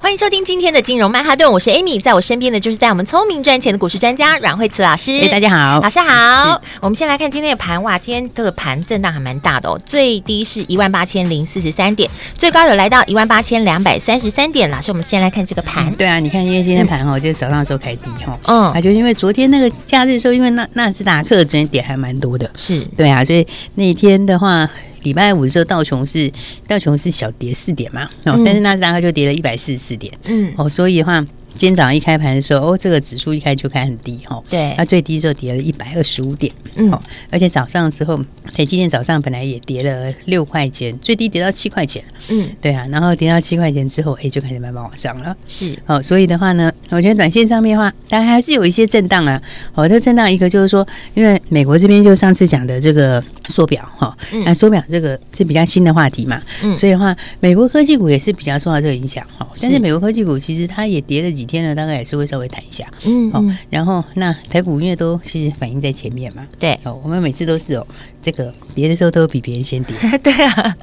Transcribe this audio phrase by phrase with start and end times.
[0.00, 5.10] 欢迎收听今天的金融曼哈顿，我是 Amy，在我身边的就是在我们聪明赚钱的股市专家阮慧慈老师。
[5.20, 6.62] 哎，大家好，老师好。
[6.80, 12.08] 我们先来看今天的盘，哇，今天这个盘震荡还蛮大的哦，最低是一万八千零四十三点，
[12.38, 14.70] 最高有来到一万八千两百三十三点。
[14.70, 15.92] 老师，我们先来看这个盘。
[15.96, 23.44] 对啊，你看，因为今天盘哦，就是早上的时候开低哈，嗯，啊，就因为昨天那个假日的时候，因为纳纳斯达克昨天点还蛮多的，是对啊，所以
[23.74, 24.70] 那一天的话。
[25.02, 26.30] 礼拜五的时候，道琼是
[26.66, 31.24] 道琼是小跌四点嘛，哦，但是纳斯达克就跌了一百四十四点，嗯，哦，所以的话。
[31.56, 36.96] 今天早上一开盘的时候，哦，这个指数一开就开很低哈，对，它最低的时候跌了一百二十五点，嗯，
[37.30, 38.20] 而且早上之后，
[38.56, 49.42] 哎，今天早上本来也跌了六块钱，最低跌到七块钱，嗯，对啊，然后跌到七块钱之后，哎，就开始慢慢往上了，是，哦，所以的话呢，我觉得短线上面的话，当然还是有一些震荡啊，
[49.74, 59.78] 哦，这震荡一个就是说，因为美国这边就上次讲的这个缩表哈，那缩表这个是比较新的话题嘛，嗯，所以的话，美国科技股也是比较受到这个影响哈，但是。
[59.78, 61.48] 美国科技股其实它也跌了几。
[61.48, 67.86] 天呢，大概也是会稍微弹一下，嗯，好，然后那台股因为都其实反应在前面嘛，对，哦，我们每次都是哦，
[68.20, 70.76] 这个跌的时候都比别人先跌， 对啊，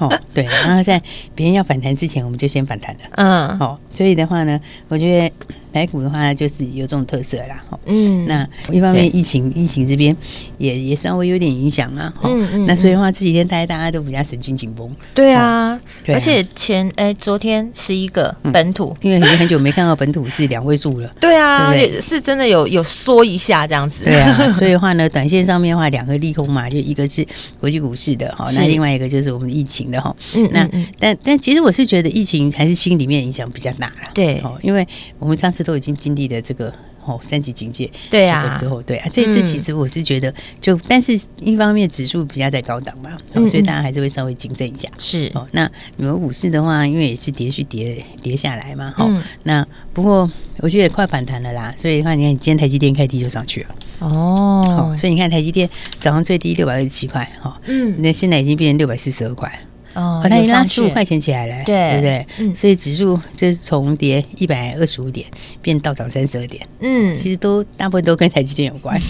[0.00, 1.00] 哦，对，然后在
[1.32, 5.32] 别人要反弹之前，我们就先反弹了，嗯，好，所以的话呢，我觉得。
[5.72, 7.62] 台股的话，就是有这种特色啦。
[7.86, 10.14] 嗯，那一方面疫情，疫情这边
[10.58, 12.12] 也也稍微有点影响啊。
[12.22, 12.66] 嗯嗯。
[12.66, 14.90] 那所以的话，这几天大家大家都比较神经紧绷。
[15.14, 21.08] 对啊，而且前哎，昨天十一个本土，因为已经很久没看到本土是两位数了。
[21.20, 24.04] 对啊，是真的有有缩一下这样子。
[24.04, 27.26] 对啊， 所以的话呢，短线上面的话，两个利空嘛，就一个是
[27.58, 30.14] 国际股市的哈，那另外一个就是我们疫情的哈。
[30.34, 30.68] 嗯，那
[30.98, 34.10] 但但其实我是觉得疫情还是心里面影响比较大了。
[34.12, 34.86] 对，哦，因为
[35.18, 35.59] 我们上次。
[35.62, 36.72] 都已经经历了这个
[37.04, 43.10] 哦三级警戒，对啊，时候对啊，这次其实我是觉得就，嗯、但是一方面指数比较在高档嘛，
[43.48, 44.88] 所以大家还是会稍微谨慎一下。
[44.98, 55.68] 是哦，那你们股市的话，因为也是连续跌跌下来嘛，哈，嗯，那不过我觉得也快反弹了啦，所以的话你看，今天台积电开低就上去了哦，所以你看台积电
[55.98, 59.50] 早上最低六百二十七块，哈，嗯，那现在已经变成六百四十二块。
[59.94, 62.26] 哦，它已经拉十五块钱起来了，对，对不对？
[62.38, 65.26] 嗯，所以指数就是从跌一百二十五点
[65.60, 69.00] 变到涨三十二点，嗯，其实都大部分都跟台积电有关，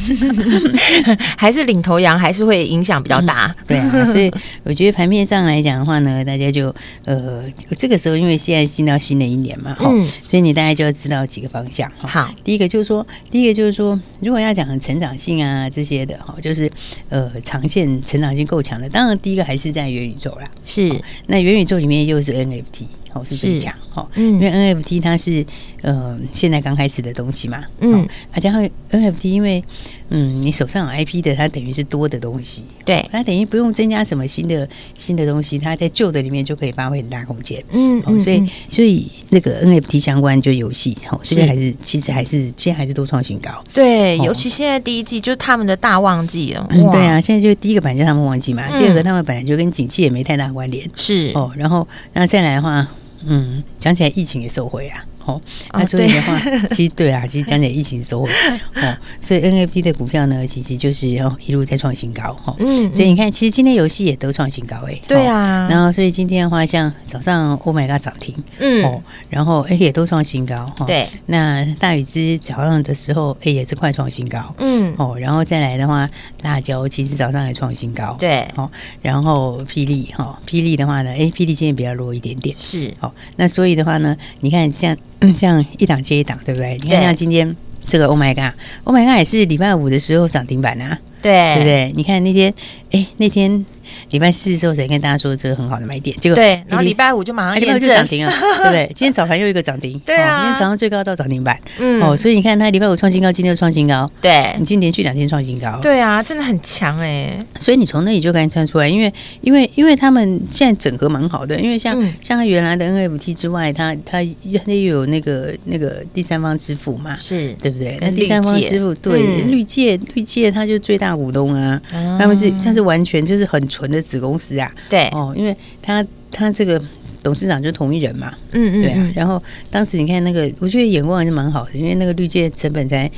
[1.36, 4.06] 还是领头羊，还是会影响比较大，对啊。
[4.06, 4.32] 所以
[4.64, 6.74] 我觉得盘面上来讲的话呢，大家就
[7.04, 7.44] 呃，
[7.76, 9.84] 这个时候因为现在进到新的一年嘛，哈，
[10.26, 12.08] 所以你大概就要知道几个方向哈。
[12.08, 16.70] 好，第一个就是说，第一个就是说，如果要讲成长性啊这些的哈，就是
[17.10, 20.44] 呃长线成长性够强的，当然第一个还是在元宇宙啦。
[20.70, 25.44] 是，那元宇宙里面又是 NFT，哦，是这样，哦，嗯，因为 NFT 它是
[25.82, 29.62] 呃现在刚开始的东西嘛，嗯，啊加上 NFT，因为
[30.10, 51.30] 嗯你手上有 IP 的，它等于是多的东西，对，它等于不用增加什么新的新的东西，它在旧的里面就可以发挥很大空间，嗯，哦，所以所以那个 NFT 相关就游戏，哦，现在还是其实还是现在还是都创新高，对，尤其现在第一季就是他们的大旺季了，嗯，对啊，现在就第一个版就他们旺季嘛，第二个他们本来就跟景气也没太大关联，是。
[51.34, 52.86] 哦，然后那再来的话。
[53.22, 55.04] 嗯，讲起来疫情也受惠啊。
[55.30, 55.40] 哦，
[55.72, 56.40] 那所以的话，
[56.72, 58.30] 其实对啊，其实讲解疫情收尾
[58.74, 62.54] 哦，所以 NFT 的股票呢，其实就是哦一路在创新高哈。
[62.58, 65.00] 嗯，所以你看，其实今天游戏也都创新高哎。
[65.06, 65.68] 对啊。
[65.70, 70.84] 然后，所以今天的话，像早上 Oh My God 涨停，嗯，哦，然后哎也都创新高哈。
[70.86, 71.08] 对。
[71.26, 76.08] 那大宇之早上的时候，哎也是快创新高，嗯，哦，然后再来的话，
[76.42, 78.70] 辣椒其实早上也创新高，对，哦，
[79.02, 84.96] 然后霹雳哈，霹雳的话呢，哎，霹雳今天比较弱一点点，是，哦，那所以的话呢，你看像。
[85.20, 86.78] 嗯，这样一档接一档，对不对？
[86.82, 87.56] 你看，像今天
[87.86, 91.92] 这个 Oh my God，Oh my God 也是礼拜五的时候涨停板啊，对，对不对？
[91.94, 92.52] 你看那天，
[92.90, 93.64] 哎，那天。
[94.10, 97.88] 礼拜四的时候才跟大家说这个很好的买点，结果对，然后礼拜五就马上验证。
[97.90, 98.90] 涨停了，对不对？
[98.94, 107.44] 今天早盘又一个涨停，对啊，今天早上最高到涨停板，嗯，哦，所以你看它礼拜五创新高，今天又创新高，对，你今天连续两天创新高，对啊，真的很强哎。
[107.58, 114.20] 所以你从那里就可以看出来，因为因为因为他们现在整合蛮好的，因为像像原来的 NFT 之外，它它
[114.64, 117.52] 它又有那个那个第三方支付嘛，是。
[117.62, 117.96] 对不对？
[118.00, 121.80] 那第三方支付对绿界绿界，它就最大股东啊，
[122.18, 123.60] 他们是它是完全就是很。
[123.70, 126.82] 纯的子公司啊，对哦，因为他他这个
[127.22, 129.12] 董事长就同一人嘛，嗯嗯，对啊。
[129.14, 133.10] 然后当时你看那个，我觉得眼光还是蛮好的，因为那个绿界成本才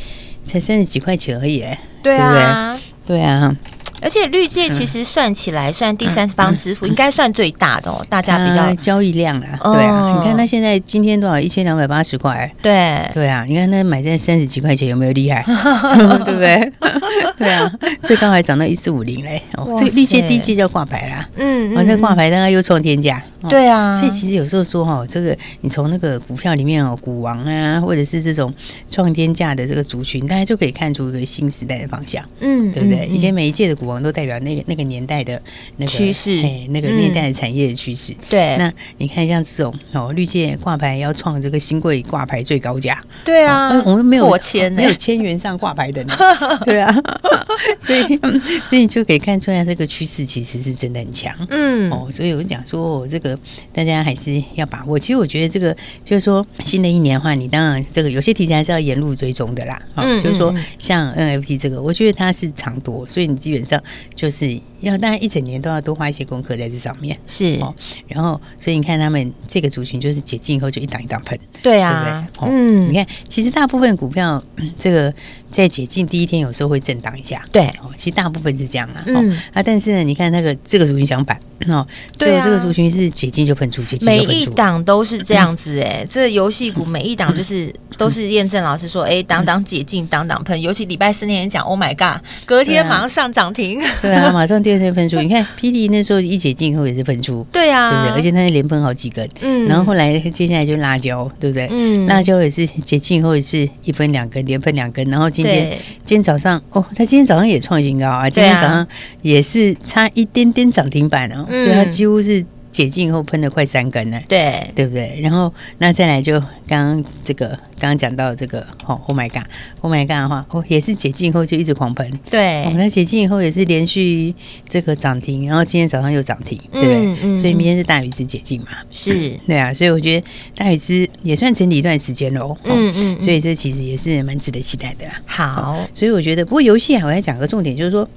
[0.42, 3.56] 才三十几块钱而已，哎，对啊，对啊。
[4.02, 8.04] 而且绿界其实算起来，算第三方支付，应该算最大的哦。
[8.08, 10.18] 大家比较交易量啦，对啊。
[10.18, 11.38] 你看他现在今天多少？
[11.38, 12.52] 一千两百八十块。
[12.60, 15.44] 对对啊，你看他买在三十几块钱，有没有厉害？
[16.24, 16.72] 对不对？
[17.38, 17.70] 对啊，
[18.02, 19.40] 最高还涨到一四五零嘞。
[19.56, 21.28] 哦，这个绿界第一季就要挂牌啦。
[21.36, 23.22] 嗯，完再挂牌，大概又创天价。
[23.48, 23.98] 对啊。
[23.98, 28.52] 所以其实有时候说哈，这个你从那个股票里面哦，股王啊，或者是这种
[28.90, 32.22] 创天价的这个族群，大家就可以看出一个新时代的方向。
[32.40, 33.06] 嗯，对不对？
[33.06, 34.02] 以前每一届的股王。
[34.02, 35.40] 都代表那个那个年代的
[35.76, 38.12] 那个趋势，哎，那个年代的产业的趋势。
[38.28, 43.00] 对，那你看像这种哦，绿界挂牌要创这个新贵挂牌最高价。
[43.24, 46.16] 对啊，我们没有过千，没有千元上挂牌的呢。
[46.66, 46.92] 对啊，
[47.78, 48.02] 所以
[48.68, 51.32] 所以就可以看出来这个趋势其实是真的很强。
[51.50, 53.31] 嗯，哦，所以我讲说这个
[53.72, 54.98] 大家还是要把握。
[54.98, 59.80] 其实我觉得这个就是说新的一年的话，你当然这个有些题材还是要沿路追踪的啦。
[59.96, 63.82] 嗯，就是说像 NFT 这个，我觉得它是长多，所以你基本上。
[64.14, 67.74] 就是要大家一整年都要多花一些功课在这上面，是哦。
[68.08, 72.54] 然后，所以你看他们这个族群，就是解禁以后就一档一档喷，对啊，对不对？
[72.54, 74.42] 嗯，你看，其实大部分股票
[74.78, 75.12] 这个
[75.50, 79.02] 在解禁第一天有时候会震荡一下，对哦，其实大部分是这样啊。
[79.06, 81.38] 嗯啊，但是呢，你看那个这个族群相反
[81.68, 81.86] 哦，
[82.16, 86.04] 这个这个族群是解禁就喷出，解禁每一档都是这样子哎。
[86.10, 90.60] 这游戏股每一档就是 都是验证老师说，哎，档档解禁，档档喷。
[90.60, 93.80] 尤其礼拜四那天讲，Oh my God，隔天马上上涨停。
[94.00, 95.20] 对啊，马上第二天喷出。
[95.22, 98.18] 你看，PD 那时候一解禁以后也是喷出，对啊，对不对？
[98.18, 101.68] 而且它是连喷好几根，嗯，然后后来接下来就辣椒，对不对？
[101.70, 105.70] 嗯，辣椒也是解禁以后也是一分两根，连喷两根，然后今天
[106.04, 108.86] 今天早上哦，它今天早上也创新高啊，今天早上
[109.22, 112.44] 也是差一点点涨停板哦，所以它几乎是。
[112.72, 115.20] 解禁以后喷了快三根呢，对对不对？
[115.22, 117.48] 然后那再来就刚刚这个
[117.78, 122.64] 刚刚讲到这个哦，Oh my God，Oh my God 的话哦，也是解禁以后就一直狂喷，对。
[122.64, 124.34] 我们在解禁以后也是连续
[124.68, 126.96] 这个涨停，然后今天早上又涨停，对不对？
[126.96, 127.38] 嗯嗯。
[127.38, 128.68] 所以明天是大禹之解禁嘛？
[128.90, 129.72] 是， 对啊。
[129.74, 130.26] 所以我觉得
[130.56, 132.56] 大禹之也算整理一段时间喽。
[132.64, 133.20] 嗯嗯。
[133.20, 135.04] 所以这其实也是蛮值得期待的。
[135.26, 138.08] 好，所以我觉得，不过游戏啊，我要讲个重点，就是说。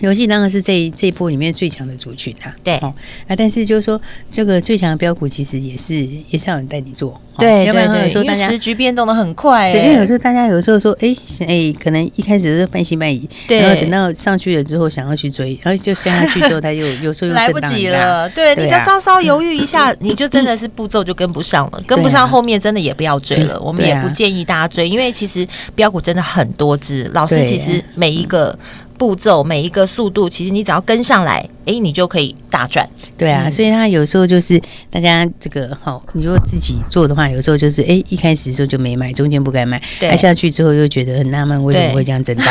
[0.00, 2.76] 游戏当然是这这一波里面最强的族群啊，对。
[2.78, 2.92] 哦，
[3.28, 4.00] 啊，但是就是说
[4.30, 5.94] 这个最强的标股其实也是
[6.28, 11.14] 也是要有人带你做，对，要不然有时候大家时局变动的很快，对，因为有时候大家有时候说，哎
[11.46, 28.58] 哎，可能一开始是半信半疑，对，然后等到上去了之后想要去追，然后就下下去之后， 他又有时候又来不及了，对，你再稍稍犹豫一下，你就真的是步骤就跟不上了，跟不上后面真的也不要追了，我们也不建议大家追，因为其实标股真的很多只，老师其实每一个。
[29.00, 32.86] 步骤每一个速度，其实你只要跟上来，哎，你就可以大赚。
[33.16, 34.60] 对啊，嗯、所以他有时候就是
[34.90, 42.46] 大家这个好，你如果自己做的话，有时候就是哎，一开始的时候就没买，中间不该买，对，下去之后又觉得很纳闷，为什么会这样震荡，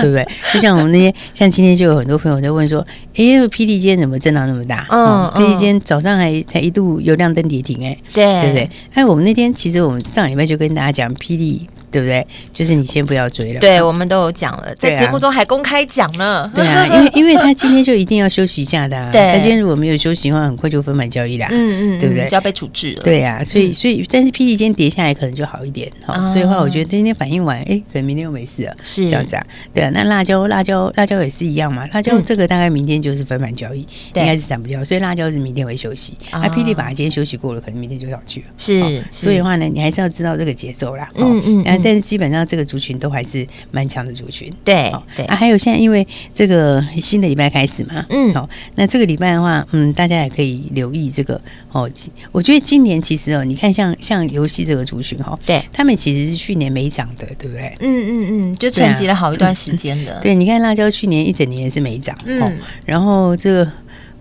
[0.00, 0.26] 对， 不对？
[0.52, 2.84] 就像我们那些，像今天就有很多朋友在问说，
[3.14, 4.84] 哎，PD 今天怎么震荡那么大？
[4.90, 8.70] 嗯，PD 今天早上还才一度有亮灯跌停，哎，对，对不对？
[8.94, 11.60] 哎，我们那天其实我们上礼拜就跟大家讲 PD。
[11.92, 12.26] 对不对？
[12.52, 13.60] 就是你先不要追了。
[13.60, 16.50] 对，我们都有讲了，在节目中还公开讲呢。
[16.54, 19.10] 对啊，因为 因为他今天就一定要休息一下的。
[19.12, 21.46] 对，他今天如果没有休息的话，很快就分盘交易啦。
[21.50, 22.26] 嗯嗯，对不对？
[22.26, 23.02] 就要被处置了。
[23.02, 25.90] 对啊，所以所以，但是 PD 今天跌下来可能就好一点。
[26.04, 28.74] 好，所以的话，我觉得今天反应完，哎，可能明天又没事了。
[28.82, 29.46] 是这样子啊。
[29.74, 31.86] 对啊，那辣椒辣椒辣椒也是一样嘛。
[31.92, 33.80] 辣椒这个大概明天就是分盘交易，
[34.14, 34.84] 应该是闪不掉。
[34.84, 36.14] 所以辣椒是明天会休息。
[36.32, 38.46] 那 PD 反而今天休息过了，可能明天就上去了。
[38.56, 41.08] 是，所以的话呢，你还是要知道这个节奏啦。
[41.16, 41.81] 嗯嗯。
[41.84, 42.62] 但是基本上这个。
[42.72, 51.38] 族群都还是蛮强的族群，对对啊，还有现在因为这个新的礼拜开始嘛，嗯，好，那这个礼拜的话，嗯，大家也可以留意这个
[51.70, 51.90] 哦。
[52.30, 57.76] 我觉得今年其实哦，你看像像游戏这个族群哈，对，他们其实是去年没涨的，对不对？
[57.80, 60.18] 嗯嗯嗯，就沉寂了好一段时间的。
[60.22, 63.72] 对，你看辣椒去年一整年是没涨，嗯，然后这个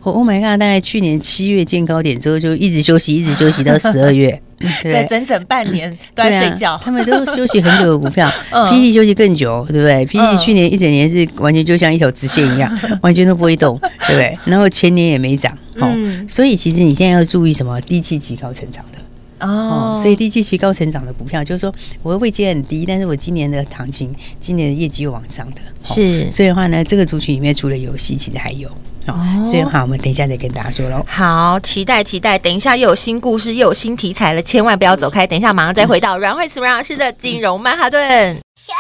[0.02, 4.42] Oh my God，大概去年七月见高点之后就一直休息，一直休息到十二月。
[4.84, 14.38] 对，整整半年都在睡觉，他们都休息很久的股票，PD 休息更久，对不对？PD 去年一整年是完全就像一条直线一样， 完全都不会动，对不对？
[14.46, 15.90] 然后前年也没涨，哦，
[16.28, 17.80] 所以其实你现在要注意什么？
[17.82, 19.00] 低气期高成长的。
[19.46, 28.70] 哦，所以低基期高成长的股票，就是说我的位阶很低，但是我今年的行情，今年的业绩又往上的，是，所以的话呢，这个族群里面除了游戏，其实还有。
[29.08, 29.16] 哦，
[29.46, 31.04] 所以好，我们等一下再跟大家说喽。
[31.08, 35.26] 好，期待期待，等一下又有新故事，又有新题材了，千万不要走开。
[35.26, 38.40] 等一下马上再回到阮慧慈阮老师的金融曼哈顿。
[38.56, 38.72] 休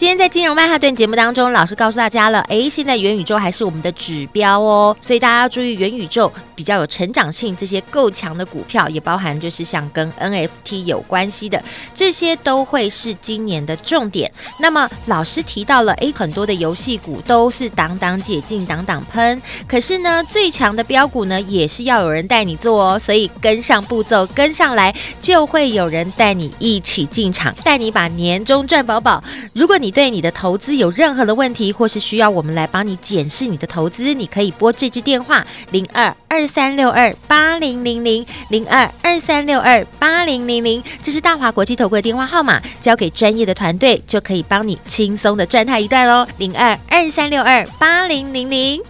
[0.00, 14.32] 今天在金融曼哈顿节目当中，老师告诉大家了，诶，现在元宇宙还是我们的指标哦，所以大家要注意元宇宙比较有成长性，这些够强的股票，也包含就是像跟 NFT 有关系的，这些都会是今年的重点。
[14.58, 29.22] 那么老师提到了，诶，很多的游戏股都是挡挡解禁，挡挡喷，可是呢，最强的标股呢，也是要有人带你做哦，所以跟上步骤，跟上来，就会有人带你一起进场，带你把年终赚饱饱。
[29.52, 46.26] 如果你对你的投资有任何的问题，或是需要我们来帮你检视你的投资，你可以拨这支电话零二二三六二八零零零零二二三六二八零零零，这是大华国际投顾的电话号码，交给专业的团队就可以帮你轻松的赚它一段喽。
[46.38, 48.80] 零二二三六二八零零零。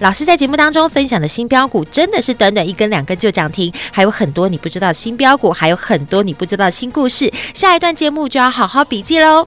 [0.00, 7.32] 老师在节目当中分享的新标股，真的是短短一根两根就涨停，还有很多你不知道的新标股，还有很多你不知道的新故事。
[7.54, 9.46] 下一段节目就要好好笔记喽。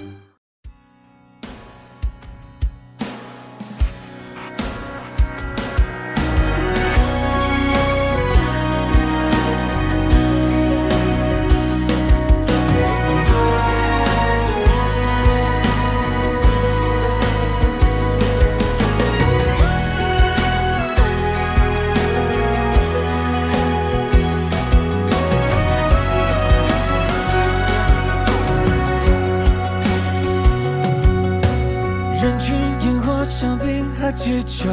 [34.41, 34.69] 气球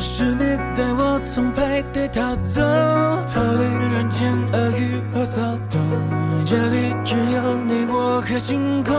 [0.00, 2.60] 是你带我从派对逃走，
[3.32, 3.62] 逃离
[3.94, 5.80] 人间恶语和骚动。
[6.44, 8.94] 这里只有你我和星空。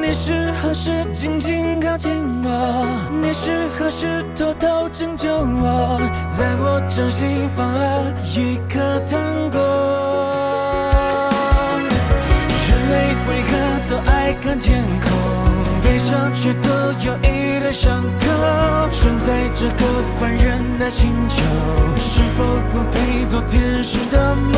[0.00, 2.10] 你是何时静静靠近
[2.44, 3.08] 我？
[3.22, 6.00] 你是何时偷偷拯救我？
[6.30, 9.60] 在我掌心放了一颗糖果。
[12.68, 13.50] 人类为何
[13.88, 15.51] 都爱看天空？
[16.12, 16.68] 上却都
[17.06, 19.84] 有一道伤口，生在这个
[20.20, 21.40] 凡人的星球，
[21.96, 24.52] 是否不配做天使的梦？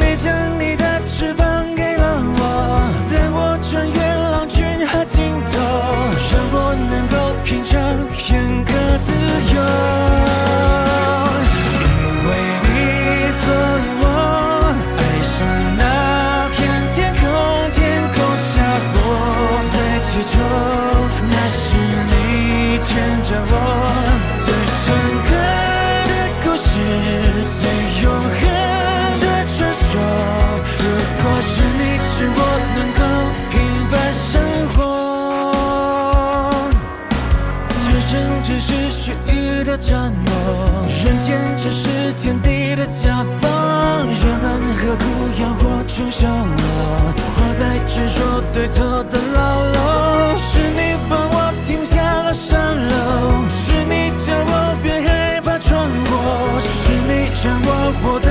[0.00, 3.58] 你将你的翅膀给了我，带我
[39.90, 40.86] 什么？
[41.04, 43.50] 人间只是天地的夹缝，
[44.06, 45.04] 人们何苦
[45.42, 49.38] 要活成小我，活在执着对错的牢
[49.74, 50.36] 笼。
[50.36, 52.54] 是你帮我停下了山
[52.88, 57.68] 楼，是你叫我别害怕闯祸，是你让我
[58.00, 58.30] 活得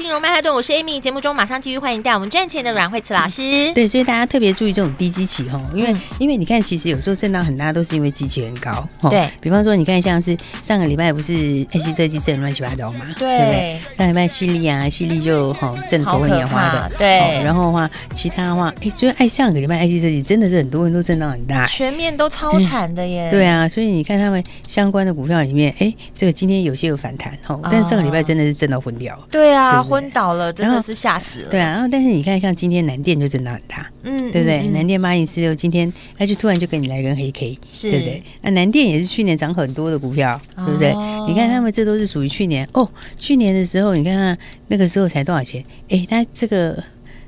[0.00, 0.98] 金融曼哈顿，我是 Amy。
[0.98, 3.70] 节目中马上继续欢迎带我们赚钱的阮慧慈老师。
[3.74, 8.88] 对，所以大家特别注意这种低基期哈，因为、嗯、因为你看，其实有时候震荡很大，都是因为基期很高。
[9.10, 11.34] 对，比方说，你看像是上个礼拜不是
[11.66, 13.04] IC 设计震乱七八糟嘛？
[13.18, 13.80] 对，对不对？
[13.94, 16.90] 上礼拜犀利啊，犀利就哈震头昏眼花的。
[16.96, 23.30] 对，然后的话，其他的话，哎，就爱上个礼拜 IC 设计真的是很多人都震荡很大，全面都超惨的耶、嗯。
[23.30, 29.14] 对啊，所以你看他们相关的股票里面，哎，这个今天有些有反弹哦，但是上个礼拜真的是震到昏掉。
[29.30, 30.10] 对啊，昏。
[30.12, 31.48] 倒了，真的是吓死了。
[31.50, 34.60] 对啊，然后但是你看，像今天南电就震荡很大，嗯，对不对？
[34.60, 38.22] 嗯嗯、南电八零四六今天它就突然就给你来根黑 K，是对不对？
[38.42, 40.92] 那南电也是去年涨很多的股票，哦、对不对？
[41.28, 45.64] 你看他们这都是属于去年哦，去年的时候你看看那个时候才多少钱？
[45.88, 46.82] 哎，它这个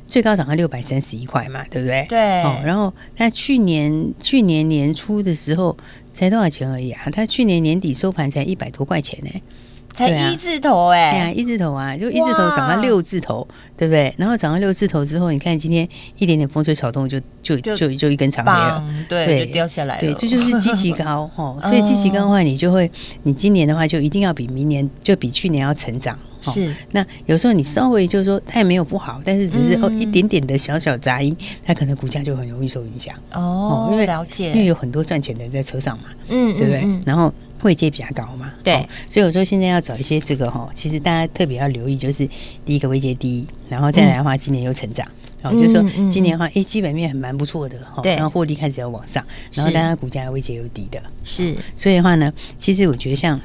[0.09, 2.05] 最高涨到六百三十一块嘛，对不对？
[2.09, 2.43] 对。
[2.43, 5.77] 哦，然后它去年去年年初的时候
[6.13, 7.03] 才多少钱而已啊？
[7.13, 9.31] 它去年年底收盘才一百多块钱呢。
[9.93, 14.13] 才一字头哎、欸，对啊，一字头啊，就一字头涨到六字头，对不对？
[14.17, 20.01] 然后涨到六字头之后，你看今天一点点风吹草动就，就就就就一根长黑了，对，对就掉下来了。
[20.01, 21.59] 对，这就，就是基期高哦。
[21.65, 22.91] 所以基期高的话，你就会，
[23.25, 26.19] 你今年的话就一定要比明年，就比去年要成长。
[26.41, 26.75] 是。
[26.91, 33.89] 那有时候你稍微就是说它也没有不好，但是只是哦一点点的小小杂音，它可能股价就很容易受影响哦。
[33.93, 36.85] 因为了解，因为有很多赚钱的人在车上嘛，嗯，对不对？
[37.05, 37.33] 然后。
[37.63, 42.29] 位阶比较高嘛，对、哦，所以我说现在要找一些这个哈，其实大家特别要留意，就是
[42.65, 45.07] 第一个位阶低，然后再来的话，今年又成长，
[45.41, 53.41] 然后、嗯、就是说今年的话，哎、欸，基本面很蛮不错的哈，然后获利开始要往上，然后大家股价位阶又低的，是，所以的话呢，其实我觉得像，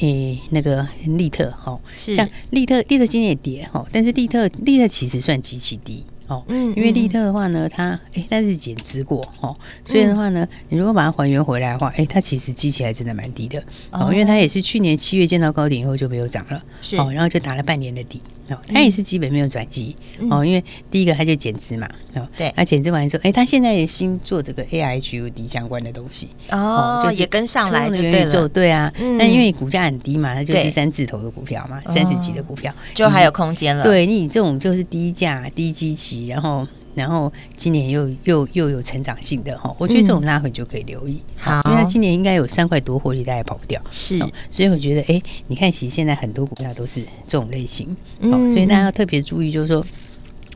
[0.00, 6.04] 诶、欸，那个利特哈，像利特，利特今年也跌哈，但是利特，利特其实算极其低。
[6.28, 16.96] 哦，嗯，因为利特的话呢，它哎，它是减资过哦，所以的话呢，你如果把它还原回来的话，哎，它其实基期还真的蛮低的哦，因为它也是去年七月见到高点以后就没有涨了，是。
[16.96, 19.94] 哦，然后就打了半年的底哦，它也是基本没有转机
[20.30, 36.15] 哦，因为第一个它就减资嘛，哦，对，它减资完之后，哎，它现在也新做这个 AI HUD 相关的东西哦，就也跟上来就对了，对啊，那因为股价很低嘛，它就是三字头的股票嘛，三十几的股票就还有空间了，对你这种就是低价低基期。
[36.24, 41.20] 然后，然后今年又又又有成长性的哈，我觉得这种拉回就可以留意。
[41.36, 43.80] 好，因为它今年应该有三块多获利，大概跑不掉。
[43.90, 44.18] 是，
[44.50, 47.94] 所以我觉得，哎，你看，其实现在很多股票都是这种类型。
[48.20, 49.84] 嗯，所以大家要特别注意，就是说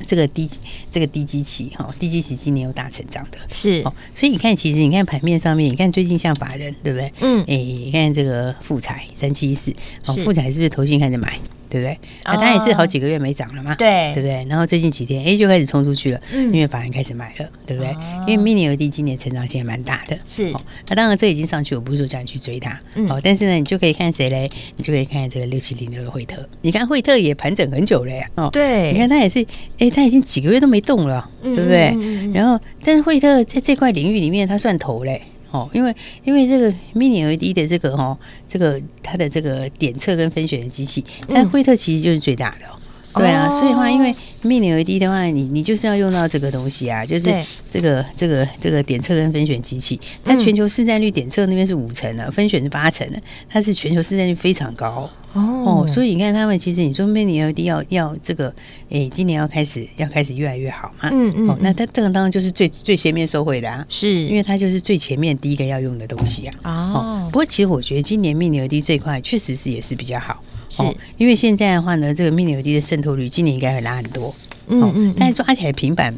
[0.06, 0.48] 这个低
[0.90, 3.38] 这个低基期哈，低基期今年有大成长的。
[3.52, 3.82] 是，
[4.14, 7.12] 所以你看，其实你看盘面上面，你看最近像法人，对不对？
[7.20, 9.70] 嗯，哎，你看这个富彩三七四，
[10.06, 11.38] 哦，富彩是不是投信开始买？
[11.70, 11.98] 对不对？
[12.24, 14.44] 那它也是好几个月没涨了嘛，对对不对？
[14.50, 17.94] 然后最近几天，哎，就开始冲出去了，因为法人开始买了，对不对？
[18.26, 20.52] 因为 Mini LED 今年成长性也蛮大的，是。
[20.88, 22.78] 那当然这已经上去，我不是说叫你去追它，
[23.08, 24.50] 哦，但是呢，你就可以看谁嘞？
[24.76, 29.46] 你就可以看这个六七零六的惠特，你看惠特也盘整很久了呀，哦，对，你看它也是，
[29.78, 31.96] 哎，它已经几个月都没动了，对不对？
[32.34, 35.22] 然后，但是惠特在这块领域里面，它算头嘞。
[35.50, 38.16] 哦，因为因为这个 Mini LED 的这个哦，
[38.48, 42.66] 这个它的这个点测跟分选的机器，但惠特其实就是最大的，
[43.14, 47.28] 对啊，所以的话，因为 Mini LED 的话，你你就是要用到这个东西啊，就是
[47.72, 50.00] 这个这个这个点测跟分选机器。
[50.24, 53.18] 它全球市占率点测那边是五成的，分选是八成的，
[53.48, 55.84] 它是全球市占率非常高哦。
[55.88, 58.54] 所以你看他们其实你说 Mini LED 要要这个，
[58.90, 61.08] 哎，今年要开始要开始越来越好嘛。
[61.12, 61.50] 嗯嗯。
[61.50, 66.52] 哦，那它这个当然就是最最前面收回的啊，是因为它就是最前面第一个要用的东西啊。
[66.64, 67.28] 哦。
[67.32, 70.42] 不过其实我觉得今年 Mini LED 这一块确实是也是比较好。
[70.70, 74.34] 是、哦，因为现在的话呢，这个 Mini LED 的渗透率今年应该会拉很多，
[74.68, 76.14] 嗯嗯，嗯，但是抓起来平板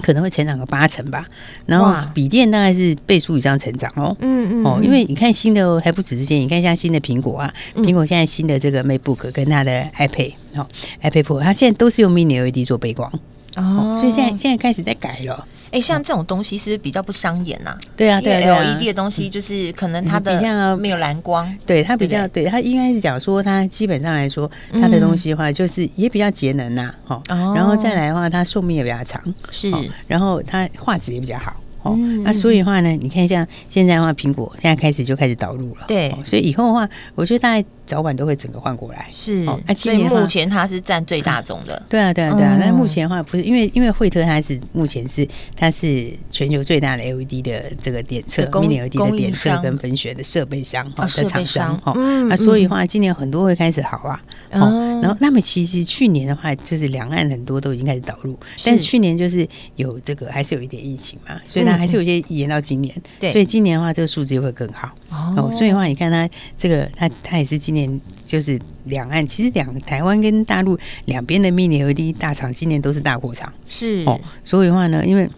[0.00, 1.26] 可能会成长个八成吧，
[1.66, 10.66] 然后笔电大概是倍数以上成长哦，嗯嗯，哦，因为你看新的还不止这些，你看像新的苹果啊，苹果现在新的这个 MacBook 跟它的 iPad 哦
[11.02, 13.12] ，iPad Pro，它现在都是用 Mini LED 做背光
[13.56, 15.46] 哦，哦，所以现在现在开始在改了。
[15.70, 17.74] 哎，像这种东西是不是比较不伤眼呐？
[17.96, 27.22] 对啊，对啊，LED 的东西就是可能它的比较没有蓝光，对它比较对它应该是讲说它基本上来说它的东西的话就是也比较节能呐，哈，
[27.54, 29.72] 然后再来的话它寿命也比较长，是，
[30.06, 31.56] 然后它画质也比较好。
[31.84, 39.06] 哦，那所以的话呢，你看像现在的话，苹果现在开始就开始导入了，对，所以以后的话，我觉得大概早晚都会整个换过来。
[39.10, 41.80] 是，那今年目前它是占最大宗的。
[41.88, 42.56] 对啊，对啊，对啊。
[42.58, 51.92] 那目前的话，不是因为因为惠特它是目前是它是全球最大的 LED 的这个点测，Mini LED 的点测跟分选的设备商哈的厂商哈。
[52.28, 54.22] 那所以的话，今年很多会开始好啊。
[54.52, 65.50] 哦，然后那么其实去年的话，就是两岸很多都已经开始导入，但是去年就是有这个还是有一点疫情嘛，所以呢还是有一些延到今年，对，所以今年的话这个数字又会更好哦。
[65.52, 74.20] 所以的话，你看它这个它它也是今年就是两岸其实两台湾跟大陆两边的 Mini LED 大厂今年都是大扩厂，是哦。
[74.44, 75.28] 所以的话呢，因为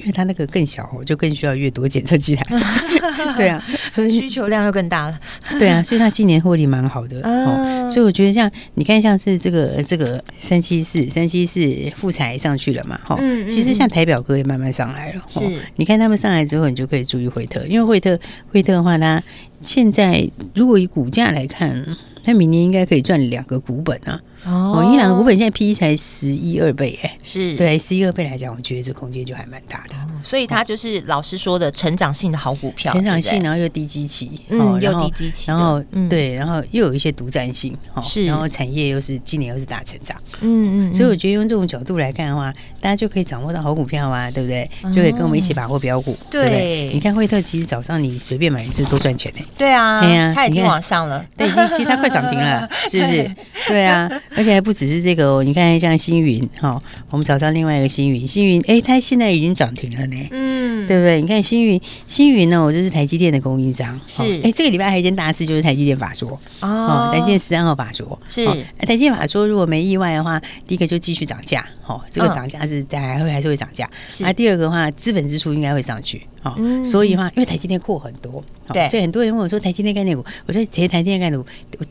[0.00, 2.42] 因为它那个更小，我就更需要越多检测机台。
[3.36, 5.18] 对啊，所以需求量又更大了。
[5.58, 7.88] 对啊，所以它今年获利蛮好的哦。
[7.90, 11.60] 所以我觉得像你看，像是这个这个三七四三七四
[11.96, 13.18] 富采上去了嘛，哈。
[13.48, 15.22] 其实像台表哥也慢慢上来了。
[15.28, 15.40] 是，
[15.76, 18.18] 你看他们上来之后，你就可以注意惠特，因为惠特
[18.50, 19.22] 惠特的话，它
[19.60, 21.84] 现在如果以股价来看，
[22.24, 24.20] 它明年应该可以赚两个股本啊。
[24.44, 29.94] 哦，伊朗股本现在 P E 才十一二倍，哎，是对十一二倍来讲，我觉得这空间就还蛮大的。
[30.22, 44.68] 所以它就是老师说的成长性的好股票，成长性，然后又低基期，嗯，又低基期，然后对，然后又有一些独占性，是，然后产业又是今年又是大成长，嗯嗯，所以我觉得用这种角度来看的话，大家就可以掌握到好股票啊，对不对？
[44.94, 46.90] 就可以跟我们一起把握标股，对？
[46.92, 49.44] 你看惠特，其实早上你随便买一只都赚钱呢。
[49.56, 53.30] 对啊，对啊，它已经往上了，对，已经其实它快涨停了， 是不是？
[53.68, 54.10] 对啊。
[54.36, 61.20] 而且还不只是这个哦，你看像星云哈，我们找到另外一个星云，星云哎，它现在已经涨停了呢，嗯，对不对？
[61.20, 64.22] 你看星云，星云呢，我就是台积电的供应商，是。
[64.42, 66.38] 哎，这个礼拜还有一件大事，就是台积电法说。
[66.60, 68.18] 哦，台积电十三号法说。
[68.28, 68.46] 是。
[68.78, 73.88] 台积电法说，如果没意外的话，第一个就继续涨价，哦，这个涨价是大概会还是会涨价，
[74.22, 76.22] 啊，第二个的话，资本支出应该会上去。
[76.42, 81.46] 哦，所以的话，因为台积电货很多，对，所以很多人问我说台积电概念股，我说其实台积电概念股，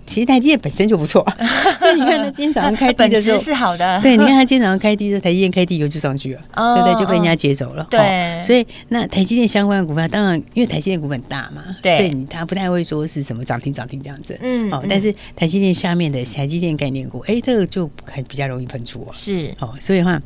[0.07, 1.23] 其实台积电本身就不错，
[1.77, 6.99] 所以你看它今天早上开低的时候是好的，对，你看它今天早上开低的时候，台积电开低以后就上去了，对不对？
[6.99, 20.21] 就被人家接走了，对，所以那台积电相关的股票，当然因为台积电股本大嘛，对，所以你它不太会说是什么涨停涨停这样子，嗯，哦，但是台积电下面的台积电概念股，哎，这个就还比较容易喷出哦，是，哦，所以的话。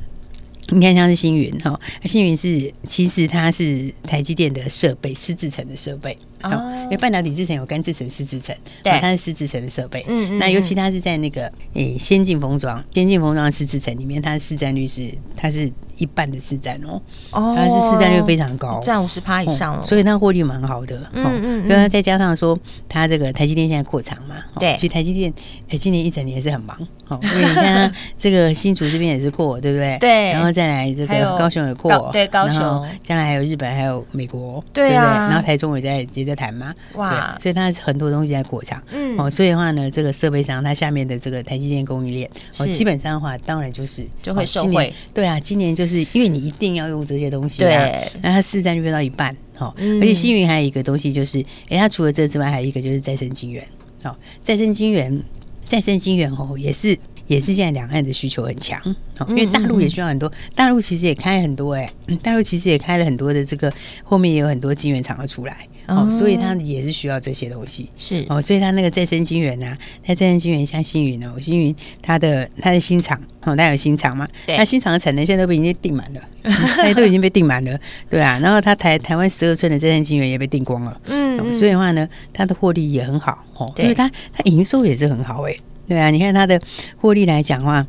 [0.70, 6.18] 你看，像是星云哈，星云是其实它是台积电的设备，是制成的设备。
[6.44, 10.04] 哦，因为半导体制成有干制成、湿制成，对，它是湿制成的设备。
[10.08, 10.38] 嗯嗯。
[10.38, 17.02] 那尤其它是在那个诶先进封装、先进封装湿制成里面，它的市占率是它是一半的市占哦。
[17.32, 17.56] 哦。
[17.56, 19.86] 它是市占率非常高，占五十趴以上了。
[19.86, 21.10] 所以它获利蛮好的。
[21.14, 21.68] 嗯嗯。
[21.68, 24.76] 然后再加上说，它这个台积电现在扩厂嘛，对。
[24.76, 25.34] 其实台积电
[25.70, 26.78] 诶今年一整年也是很忙。
[27.08, 27.18] 哦。
[27.24, 29.98] 因为你看它这个新竹这边也是扩，对不对？
[30.00, 30.32] 对。
[30.34, 32.86] 然后再来这个高雄也扩，对高雄。
[33.02, 34.98] 将来还有日本，还有美国，对不对？
[34.98, 36.33] 然后台中也在也在。
[36.36, 36.74] 谈吗？
[36.96, 37.38] 哇！
[37.42, 44.94] 所以它很多东西在扩厂，嗯，哦，所以的话呢，这个设备商它下面的这个台积电供应链，哦，基本上的话，当然就是就会受惠。
[45.14, 53.66] 对啊，今年就是因为你一定要用这些东西，对，那它市占率到一半，哦，而且星云还有一个东西就是，哎，它除了这之外，还有一个就是再生晶圆，
[54.04, 55.24] 哦，再生晶圆，
[55.66, 58.80] 再生晶圆哦，也是也是现在两岸的需求很强，
[59.20, 61.92] 哦，因为大陆也需要很多，大陆其实也开很多，哎，
[62.22, 63.72] 大陆其实也开了很多的这个，
[64.04, 65.68] 后面也有很多晶圆厂要出来。
[65.88, 68.26] 哦，所以它也是需要这些东西，是。
[68.30, 85.56] 哦，所以它那个再生晶圆呐，它再生晶圆像星云哦，星云它的它的新厂哦，它有新厂嘛，对，它新厂的产能现在都被已经订满了， 它都已经被订满了，对啊，然后它台台湾十二寸的再生晶圆也被订光了，嗯，所以的话呢，它的获利也很好哦，因为它它营收也是很好哎，
[85.88, 86.60] 对啊，你看它的
[86.98, 87.86] 获利来讲的话。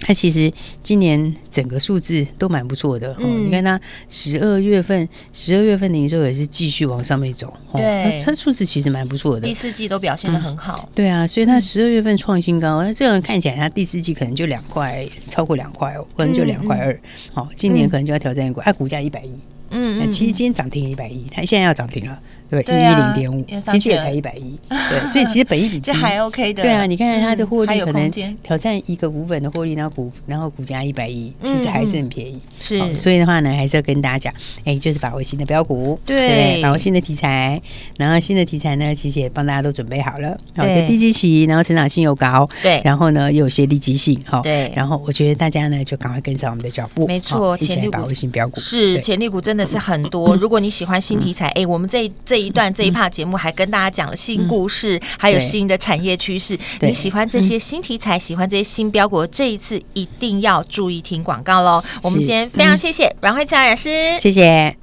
[0.00, 0.50] 它其实
[0.82, 3.14] 今年整个数字都蛮不错的。
[3.18, 7.52] 嗯，你看它十二月份，十二月份的营收也是继续往上面走。
[7.74, 9.46] 对，它数字其实蛮不错的。
[9.46, 10.88] 第四季都表现的很好。
[10.94, 17.00] 对啊，所以它十二月份创新高，那这样看起来它第四季可能就两块，超过两块哦，可能就两块二。
[17.34, 19.32] 好，今年可能就要挑战一股，它股价一百亿。
[19.70, 28.10] 嗯，嗯，其实今天涨停一百亿，它现在要涨停了，对，一一零点五，其实也才一百一， 对，所以其实本意比这还 OK 的，对啊，你看看它的获利可能
[28.42, 37.60] 挑战一个股本的获利，然后股然后股价一百一，其实还是很便宜，是，所以的话呢，还是要跟大家讲，哎，就是把握新的标股，对，把握新的题材，
[37.98, 50.36] 然后新的题材呢，其实也帮大家都准备好了，好，就低基期，然后成长性又高，对，然后呢又有些利基性，哈，对，然后我觉得大家呢就赶快跟上我们的脚步，没错，一起来把握新标股，是潜力股真的是很多。
[50.36, 56.56] 如果你喜欢新题材，哎，我们这这一段这一 part 节目还跟大家讲了新故事，还有新的产业趋势。
[56.80, 61.82] 你喜欢这些新题材，喜欢这些新标股，这一次一定要注意听广告喽。
[62.02, 64.76] 我们今天非常谢谢阮慧慈老师，谢谢。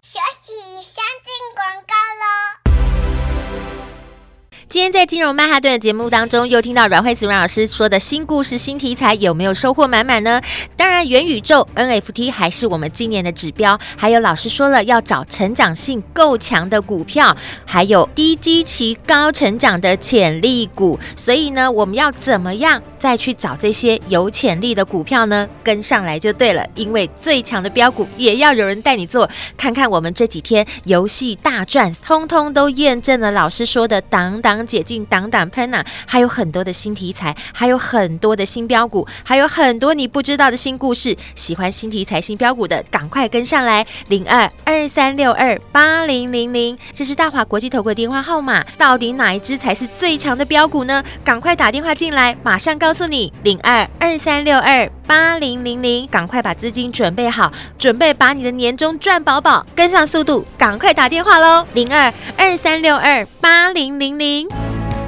[4.67, 10.41] 今天在金融曼哈顿的节目当中，又听到阮慧慈阮老师说的新故事、新题材，有没有收获满满呢？
[10.75, 13.79] 当然，元宇宙 NFT 还是我们今年的指标。
[13.95, 20.99] 还有老师说了，要找成长性够强的股票，还有低基期、高成长的潜力股。
[21.15, 25.47] 所以呢，我们要怎么样再去找这些有潜力的股票呢？
[25.63, 29.29] 跟上来就对了，因为最强的标股也要有人带你做。
[29.55, 34.65] 看看我们这几天游戏大赚，通通都验证了老师说的挡挡。
[34.65, 41.15] 解禁挡挡喷呐，还有很多的新题材，还有很多的新标股，还有很多你不知道的新故事。
[41.35, 43.85] 喜欢新题材、新标股的，赶快跟上来！
[44.07, 48.65] 零二二三六二八零零零，这是大华国际投顾电话号码。
[48.79, 51.03] 到底哪一支才是最强的标股呢？
[51.23, 53.33] 赶快打电话进来，马上告告诉你。
[53.43, 61.65] 零二二三六二八零零零，赶快把资金准备好，准备把你的年终赚饱饱，跟上速度，赶快打电话喽！
[61.73, 64.47] 零二二三六二八零零零。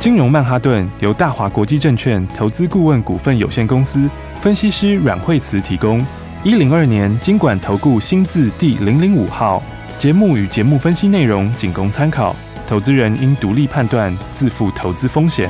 [0.02, 4.10] 金融曼哈顿由大华国际证券投资顾问股份有限公司
[4.42, 6.06] 分析师阮惠慈提供。
[6.44, 9.64] 一零二年金管投顾新字第零零五号。
[9.98, 12.36] 节目与节目分析内容仅供参考，
[12.68, 15.50] 投资人应独立判断，自负投资风险。